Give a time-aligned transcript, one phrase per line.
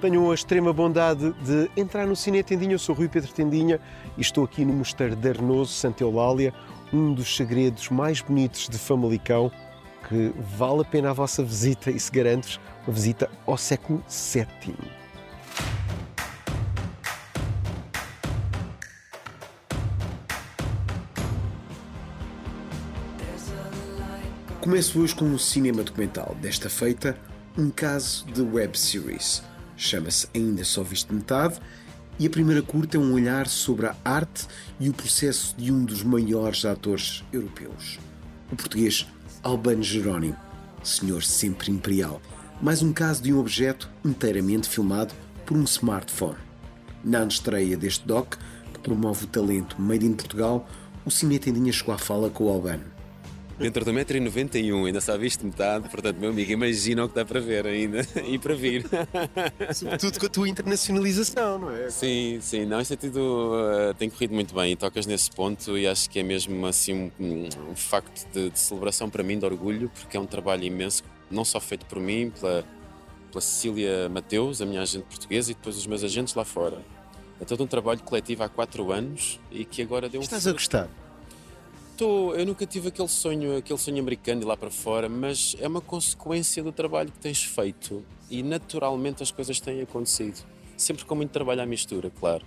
[0.00, 2.72] tenham a extrema bondade de entrar no Cine Tendinha.
[2.72, 3.78] Eu sou Rui Pedro Tendinha
[4.16, 6.54] e estou aqui no Mosteiro de Arnoso, Santa Eulália,
[6.90, 9.52] um dos segredos mais bonitos de Famalicão,
[10.08, 14.74] que vale a pena a vossa visita e se garanto-vos uma visita ao século VII.
[24.62, 27.18] Começo hoje com um cinema documental, desta feita,
[27.56, 29.49] um caso de web series.
[29.80, 31.58] Chama-se Ainda Só Visto Metade
[32.18, 34.46] e a primeira curta é um olhar sobre a arte
[34.78, 37.98] e o processo de um dos maiores atores europeus,
[38.52, 39.06] o português
[39.42, 40.36] Albano Jerónimo,
[40.84, 42.20] senhor sempre imperial.
[42.60, 45.14] Mais um caso de um objeto inteiramente filmado
[45.46, 46.36] por um smartphone.
[47.02, 48.34] Na estreia deste doc,
[48.74, 50.68] que promove o talento made in Portugal,
[51.06, 52.99] o Cine Tendinha chegou à fala com o Albano.
[53.60, 57.40] Dentro do 1,91m, ainda só viste metade, portanto, meu amigo, imagina o que dá para
[57.40, 58.86] ver ainda e para vir.
[59.74, 61.90] Sobretudo com a tua internacionalização, não é?
[61.90, 65.76] Sim, sim, não, isso tem, tido, uh, tem corrido muito bem e tocas nesse ponto
[65.76, 69.44] e acho que é mesmo assim um, um facto de, de, celebração para mim, de
[69.44, 72.64] orgulho, porque é um trabalho imenso, não só feito por mim, pela,
[73.30, 76.78] pela Cecília Mateus, a minha agente portuguesa, e depois os meus agentes lá fora.
[77.38, 80.24] É todo um trabalho coletivo há quatro anos e que agora deu um.
[80.24, 80.88] Estás a gostar?
[82.00, 85.68] Estou, eu nunca tive aquele sonho, aquele sonho americano de lá para fora, mas é
[85.68, 90.42] uma consequência do trabalho que tens feito e naturalmente as coisas têm acontecido.
[90.78, 92.42] Sempre com muito trabalho à mistura, claro.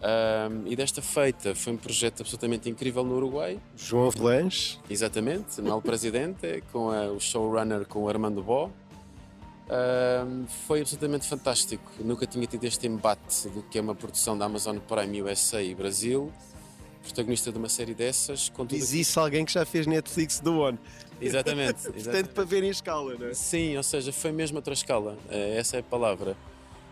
[0.00, 3.56] Um, e desta feita foi um projeto absolutamente incrível no Uruguai.
[3.76, 4.80] João Avelanche.
[4.90, 8.68] Exatamente, no Presidente, com a, o showrunner com o Armando Bó.
[9.70, 11.88] Um, foi absolutamente fantástico.
[12.00, 15.72] Nunca tinha tido este embate do que é uma produção da Amazon Prime USA e
[15.72, 16.32] Brasil
[17.02, 18.48] protagonista de uma série dessas.
[18.48, 20.78] Com tudo Diz isso alguém que já fez Netflix do One.
[21.20, 21.82] Exatamente.
[21.92, 23.34] Portanto, para ver em escala, não é?
[23.34, 25.16] Sim, ou seja, foi mesmo outra escala.
[25.28, 26.36] Eh, essa é a palavra.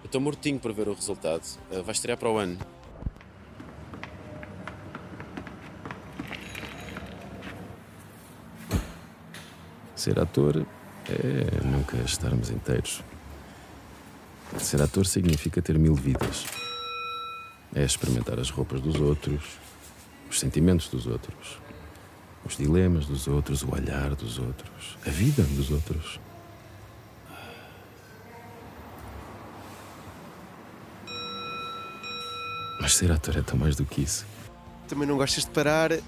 [0.03, 1.43] Eu estou mortinho para ver o resultado.
[1.71, 2.59] Eh, vai estrear para o ano.
[9.95, 10.67] Ser ator
[11.09, 13.03] é nunca estarmos inteiros.
[14.59, 16.47] Ser ator significa ter mil vidas.
[17.75, 19.59] É experimentar as roupas dos outros,
[20.31, 21.59] os sentimentos dos outros,
[22.45, 26.21] os dilemas dos outros, o olhar dos outros, a vida dos outros.
[32.81, 34.25] Mas ser ator é tão mais do que isso.
[34.91, 36.01] Também não gostas de parar, uh,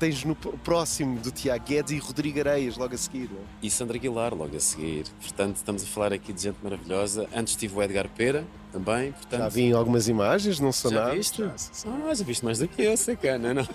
[0.00, 3.30] tens no próximo do Tiago Guedes e Rodrigo Areias logo a seguir.
[3.30, 3.38] Não?
[3.38, 3.42] É?
[3.62, 5.04] E Sandra Aguilar logo a seguir.
[5.20, 7.28] Portanto, estamos a falar aqui de gente maravilhosa.
[7.32, 9.12] Antes tive o Edgar Pera, também.
[9.12, 11.14] Portanto, já vi algumas imagens, não sou já nada.
[11.14, 11.40] Viste?
[11.44, 13.68] Ah, já viste mais do que eu, sacana, não?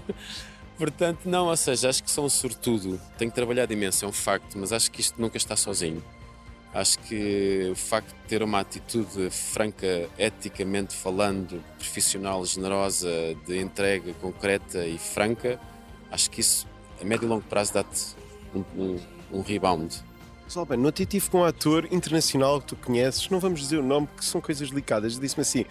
[0.76, 3.00] Portanto, não, ou seja, acho que sou um sortudo.
[3.16, 6.02] Tenho trabalhado imenso, é um facto, mas acho que isto nunca está sozinho.
[6.76, 13.08] Acho que o facto de ter uma atitude franca, eticamente falando, profissional, generosa,
[13.46, 15.58] de entrega concreta e franca,
[16.10, 16.68] acho que isso,
[17.00, 18.14] a médio e longo prazo, dá-te
[18.54, 19.00] um, um,
[19.32, 20.04] um rebound.
[20.78, 24.26] No tive com um ator internacional que tu conheces, não vamos dizer o nome porque
[24.26, 25.64] são coisas delicadas, disse-me assim: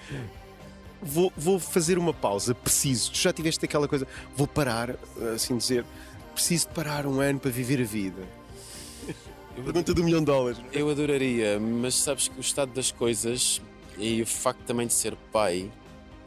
[1.04, 3.12] vou, vou fazer uma pausa, preciso.
[3.12, 4.96] Tu já tiveste aquela coisa, vou parar,
[5.36, 5.86] assim dizer,
[6.34, 8.24] preciso de parar um ano para viver a vida.
[9.64, 10.60] Pergunta do milhão de dólares.
[10.74, 13.62] Eu adoraria, mas sabes que o estado das coisas
[13.98, 15.72] e o facto também de ser pai.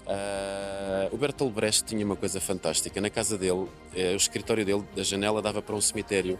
[0.06, 2.98] Uh, o Bertolt Brecht tinha uma coisa fantástica.
[3.00, 3.68] Na casa dele, uh,
[4.14, 6.38] o escritório dele, da janela, dava para um cemitério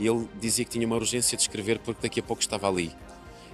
[0.00, 2.92] e ele dizia que tinha uma urgência de escrever porque daqui a pouco estava ali.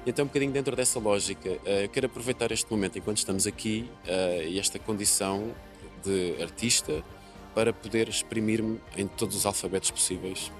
[0.06, 4.42] Então, um bocadinho dentro dessa lógica, uh, quero aproveitar este momento enquanto estamos aqui uh,
[4.48, 5.54] e esta condição
[6.02, 7.04] de artista
[7.54, 10.50] para poder exprimir-me em todos os alfabetos possíveis.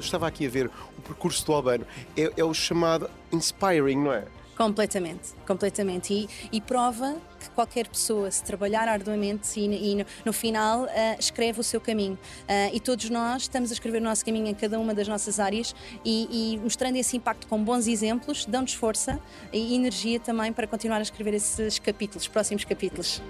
[0.00, 4.24] Estava aqui a ver o percurso do Albano, é, é o chamado inspiring, não é?
[4.60, 6.12] Completamente, completamente.
[6.12, 10.88] E, e, prova que qualquer pessoa, se trabalhar arduamente e, e no, no, final, uh,
[11.18, 12.12] escreve o seu caminho.
[12.42, 15.40] Uh, e todos nós estamos a escrever o nosso caminho em cada uma das nossas
[15.40, 15.74] áreas
[16.04, 19.18] e, e mostrando esse impacto com bons exemplos, dão-nos força
[19.50, 23.22] e energia também para continuar a escrever esses capítulos, próximos capítulos.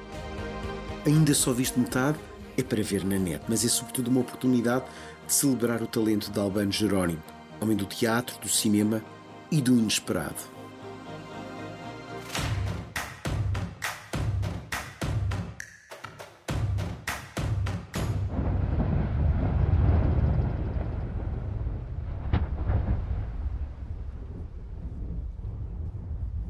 [1.06, 2.18] Ainda só viste metade?
[2.56, 4.84] É para ver na net, mas é sobretudo uma oportunidade
[5.26, 7.22] de celebrar o talento de Albano Jerónimo,
[7.60, 9.02] homem do teatro, do cinema
[9.50, 10.60] e do inesperado.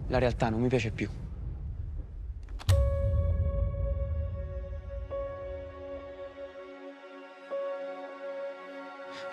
[0.08, 1.08] La realtà non mi piace più.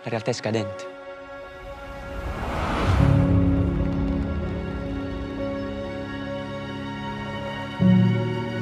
[0.08, 0.88] La realtà è scadente.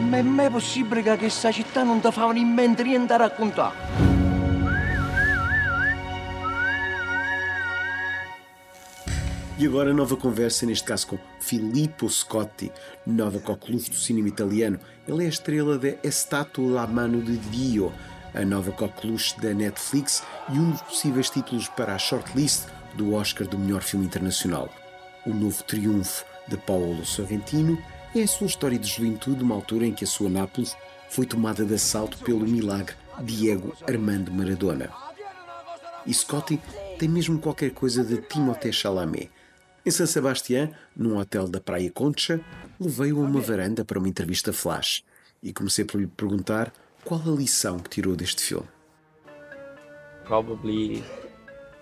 [0.09, 3.75] Ma è mai possibile che questa città non ti fa in mente niente a raccontare?
[9.57, 12.71] E agora nova conversa, neste caso com Filippo Scotti,
[13.03, 14.79] nova coqueluche do cinema italiano.
[15.07, 17.93] Ele é a estrela da Estátua da Mano de Dio,
[18.35, 23.47] a nova coqueluche da Netflix e um dos possíveis títulos para a shortlist do Oscar
[23.47, 24.69] do melhor filme internacional.
[25.25, 27.81] O novo triunfo de Paolo Sorrentino
[28.13, 30.75] é a sua história de juventude numa altura em que a sua Nápoles
[31.09, 34.89] foi tomada de assalto pelo milagre Diego Armando Maradona.
[36.05, 36.59] E Scotti
[36.99, 39.31] tem mesmo qualquer coisa de Timothée Chalamet.
[39.85, 42.41] Em San Sebastián, num hotel da Praia Concha,
[42.79, 45.03] levei-o a uma varanda para uma entrevista flash
[45.41, 46.73] e comecei por lhe perguntar
[47.05, 48.67] qual a lição que tirou deste filme.
[50.25, 51.03] Probably,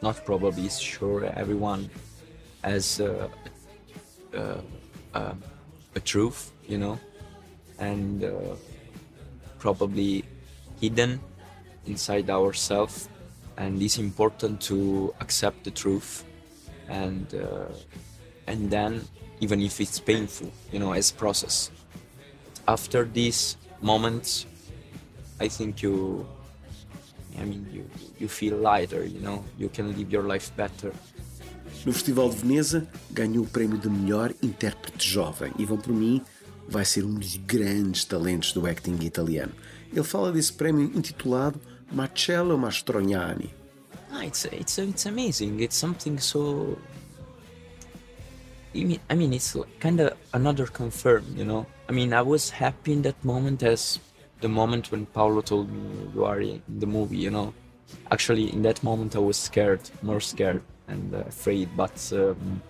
[0.02, 1.90] not probably, sure everyone
[2.62, 3.30] has a,
[4.34, 4.60] a,
[5.14, 5.36] a,
[5.96, 7.00] a truth, you know,
[7.80, 8.56] and uh,
[9.60, 10.26] probably
[10.82, 11.22] hidden
[11.86, 13.08] inside ourselves,
[13.58, 16.26] and it's important to accept the truth.
[16.90, 17.72] And uh,
[18.46, 19.08] and then
[19.40, 21.72] even if it's painful you know as process.
[22.68, 24.46] After these moments
[25.44, 26.26] i think you
[27.40, 27.84] i mean you
[28.20, 30.92] you feel lighter you know you can live your life better
[31.86, 36.22] No Festival de Veneza, ganhou o prémio de melhor intérprete jovem e, vão por mim,
[36.68, 39.52] vai ser um dos grandes talentos do acting italiano.
[39.92, 41.60] Ele fala desse prémio intitulado
[41.92, 43.54] Marcello Mastroianni.
[44.12, 45.60] Ah, it's it's it's amazing.
[45.60, 46.78] It's something so.
[48.74, 51.24] I mean, I mean, it's kind of another confirm.
[51.36, 54.00] You know, I mean, I was happy in that moment as
[54.44, 55.82] the moment when Paolo told me
[56.14, 57.18] you are in the movie.
[57.18, 57.54] You know,
[58.12, 62.62] actually, in that moment I was scared, more scared and uh, afraid, but um,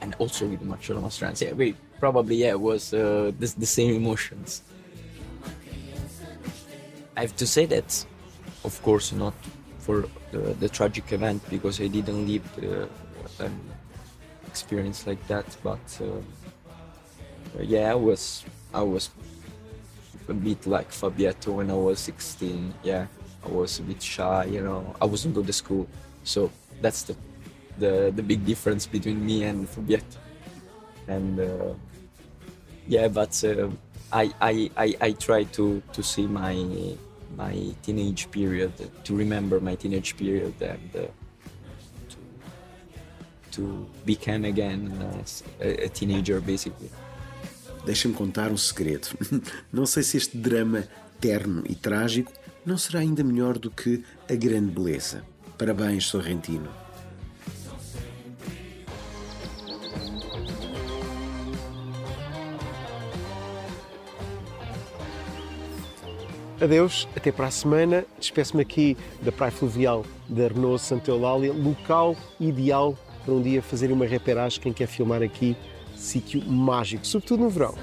[0.00, 1.40] and also with Marcello Mastroianni.
[1.42, 4.62] Yeah, we probably yeah it was uh, the, the same emotions.
[7.16, 7.90] I have to say that,
[8.64, 9.34] of course, not
[9.78, 13.54] for the, the tragic event because I didn't live uh, an
[14.46, 15.46] experience like that.
[15.62, 16.06] But uh,
[17.60, 19.10] yeah, I was I was
[20.28, 22.74] a bit like Fabietto when I was 16.
[22.82, 23.06] Yeah,
[23.44, 24.44] I was a bit shy.
[24.44, 25.86] You know, I wasn't good at school,
[26.24, 26.50] so
[26.80, 27.16] that's the
[27.78, 30.18] the, the big difference between me and Fabietto.
[31.08, 31.74] And uh,
[32.86, 33.68] yeah, but uh,
[34.12, 36.54] I, I I I try to to see my
[37.36, 38.72] my teenage period,
[39.04, 41.06] to remember my teenage period and uh,
[42.08, 42.16] to,
[43.50, 44.92] to become again
[45.60, 46.90] a, a teenager basically.
[47.84, 49.08] Deixa-me contar um segredo.
[49.72, 50.84] Não sei se este drama
[51.20, 52.32] terno e trágico
[52.66, 55.22] não será ainda melhor do que a grande beleza.
[55.58, 56.68] Parabéns, Sorrentino.
[66.60, 68.06] Adeus, até para a semana.
[68.18, 73.92] Despeço-me aqui da Praia Fluvial da Renault Santa Eulália, local ideal para um dia fazer
[73.92, 74.60] uma reperagem.
[74.60, 75.56] Quem quer filmar aqui,
[76.04, 77.74] sítio mágico, sobretudo no verão.